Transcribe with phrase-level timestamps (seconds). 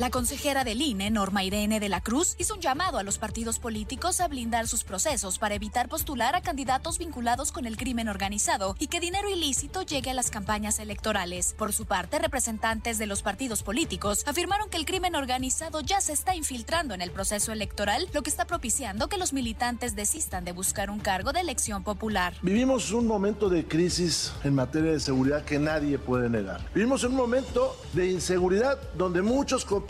[0.00, 3.60] La consejera del INE, Norma Irene de la Cruz, hizo un llamado a los partidos
[3.60, 8.74] políticos a blindar sus procesos para evitar postular a candidatos vinculados con el crimen organizado
[8.80, 11.54] y que dinero ilícito llegue a las campañas electorales.
[11.56, 16.12] Por su parte, representantes de los partidos políticos afirmaron que el crimen organizado ya se
[16.12, 20.50] está infiltrando en el proceso electoral, lo que está propiciando que los militantes desistan de
[20.50, 22.34] buscar un cargo de elección popular.
[22.42, 26.68] Vivimos un momento de crisis en materia de seguridad que nadie puede negar.
[26.74, 29.84] Vivimos un momento de inseguridad donde muchos compañeros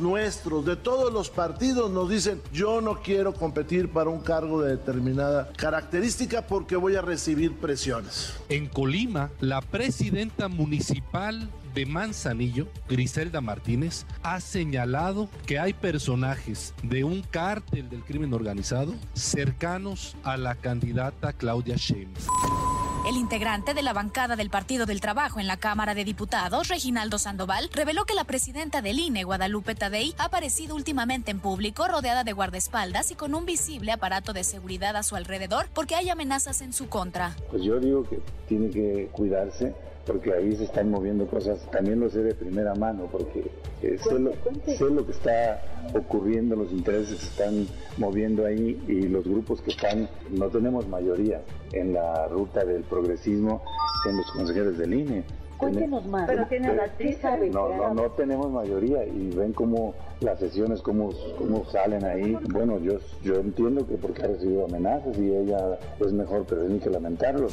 [0.00, 4.72] nuestros de todos los partidos nos dicen, yo no quiero competir para un cargo de
[4.72, 8.34] determinada característica porque voy a recibir presiones.
[8.48, 17.04] En Colima, la presidenta municipal de Manzanillo, Griselda Martínez, ha señalado que hay personajes de
[17.04, 22.63] un cártel del crimen organizado cercanos a la candidata Claudia Sheinbaum.
[23.06, 27.18] El integrante de la bancada del Partido del Trabajo en la Cámara de Diputados, Reginaldo
[27.18, 32.24] Sandoval, reveló que la presidenta del INE, Guadalupe Tadei, ha aparecido últimamente en público rodeada
[32.24, 36.62] de guardaespaldas y con un visible aparato de seguridad a su alrededor porque hay amenazas
[36.62, 37.36] en su contra.
[37.50, 39.74] Pues yo digo que tiene que cuidarse
[40.06, 43.50] porque ahí se están moviendo cosas, también lo sé de primera mano, porque
[43.82, 44.32] eh, sé, lo,
[44.66, 45.62] sé, lo, que está
[45.94, 51.40] ocurriendo, los intereses se están moviendo ahí y los grupos que están, no tenemos mayoría
[51.72, 53.62] en la ruta del progresismo
[54.08, 55.24] en los consejeros del INE.
[55.56, 56.26] Cuéntenos más.
[56.26, 61.10] Pero tiene la prisa no, no, no tenemos mayoría y ven cómo las sesiones, cómo,
[61.38, 62.36] cómo salen ahí.
[62.52, 66.90] Bueno, yo, yo entiendo que porque ha recibido amenazas y ella es mejor prevenir que
[66.90, 67.48] lamentarlo.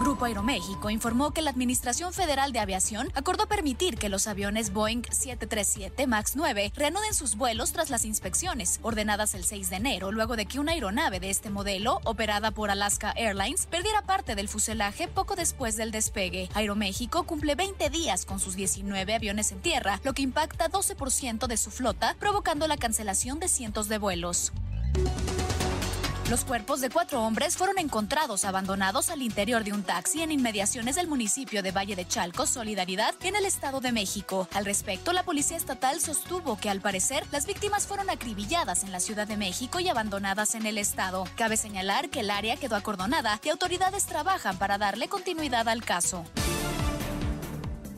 [0.00, 5.02] Grupo Aeroméxico informó que la Administración Federal de Aviación acordó permitir que los aviones Boeing
[5.02, 10.36] 737 MAX 9 reanuden sus vuelos tras las inspecciones, ordenadas el 6 de enero, luego
[10.36, 15.06] de que una aeronave de este modelo, operada por Alaska Airlines, perdiera parte del fuselaje
[15.06, 16.48] poco después del despegue.
[16.54, 21.56] Aeroméxico cumple 20 días con sus 19 aviones en tierra, lo que impacta 12% de
[21.58, 24.50] su flota, provocando la cancelación de cientos de vuelos.
[26.30, 30.94] Los cuerpos de cuatro hombres fueron encontrados abandonados al interior de un taxi en inmediaciones
[30.94, 34.46] del municipio de Valle de Chalco, Solidaridad, en el Estado de México.
[34.54, 39.00] Al respecto, la Policía Estatal sostuvo que al parecer las víctimas fueron acribilladas en la
[39.00, 41.24] Ciudad de México y abandonadas en el Estado.
[41.34, 46.24] Cabe señalar que el área quedó acordonada y autoridades trabajan para darle continuidad al caso.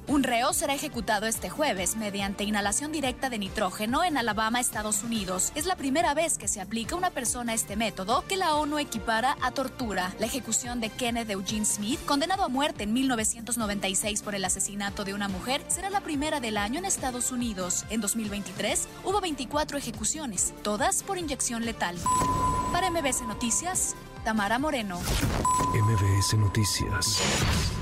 [0.08, 5.52] Un reo será ejecutado este jueves mediante inhalación directa de nitrógeno en Alabama, Estados Unidos.
[5.54, 8.78] Es la primera vez que se aplica a una persona este método que la ONU
[8.78, 10.12] equipara a tortura.
[10.18, 15.14] La ejecución de Kenneth Eugene Smith, condenado a muerte en 1996 por el asesinato de
[15.14, 17.84] una mujer, será la primera del año en Estados Unidos.
[17.88, 21.96] En 2023 hubo 24 ejecuciones, todas por inyección letal.
[22.72, 24.98] Para MBS Noticias, Tamara Moreno.
[25.74, 27.81] MBS Noticias.